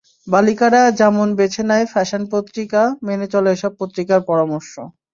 বালিকারা 0.27 0.81
যেমন 0.99 1.27
বেছে 1.39 1.61
নেয় 1.69 1.85
ফ্যাশন 1.93 2.23
পত্রিকা, 2.33 2.81
মেনে 3.07 3.27
চলে 3.33 3.49
এসব 3.55 3.71
পত্রিকার 3.81 4.19
পরামর্শ। 4.29 4.73